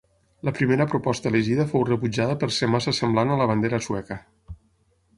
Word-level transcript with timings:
La 0.47 0.53
primera 0.59 0.87
proposta 0.93 1.29
elegida 1.33 1.67
fou 1.75 1.85
rebutjada 1.91 2.39
per 2.45 2.51
ser 2.57 2.73
massa 2.77 2.97
semblant 3.03 3.37
a 3.37 3.41
la 3.45 3.51
bandera 3.55 3.85
sueca. 3.91 4.23